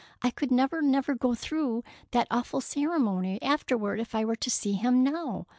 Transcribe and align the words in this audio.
I 0.23 0.31
could 0.31 0.49
never, 0.49 0.81
never, 0.81 1.13
go 1.13 1.35
through 1.35 1.83
that 2.09 2.25
awful 2.31 2.59
ceremony 2.59 3.39
afterward 3.39 3.99
if 3.99 4.15
I 4.15 4.25
were 4.25 4.35
to 4.35 4.49
see 4.49 4.73
him 4.73 5.03
now. 5.03 5.45